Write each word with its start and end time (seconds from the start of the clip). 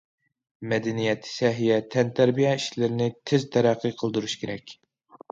مەدەنىيەت، 0.69 1.27
سەھىيە، 1.31 1.75
تەنتەربىيە 1.95 2.53
ئىشلىرىنى 2.59 3.09
تېز 3.33 3.45
تەرەققىي 3.57 3.93
قىلدۇرۇش 3.99 4.35
كېرەك. 4.45 4.75